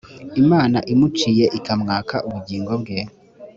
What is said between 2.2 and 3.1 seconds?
ubugingo bwe